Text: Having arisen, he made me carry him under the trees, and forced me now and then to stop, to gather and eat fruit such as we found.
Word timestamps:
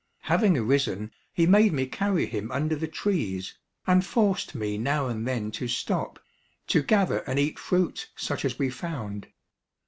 Having 0.21 0.57
arisen, 0.57 1.11
he 1.31 1.45
made 1.45 1.71
me 1.73 1.85
carry 1.85 2.25
him 2.25 2.51
under 2.51 2.75
the 2.75 2.87
trees, 2.87 3.59
and 3.85 4.03
forced 4.03 4.55
me 4.55 4.75
now 4.75 5.05
and 5.05 5.27
then 5.27 5.51
to 5.51 5.67
stop, 5.67 6.19
to 6.65 6.81
gather 6.81 7.19
and 7.29 7.37
eat 7.37 7.59
fruit 7.59 8.09
such 8.15 8.43
as 8.43 8.57
we 8.57 8.71
found. 8.71 9.27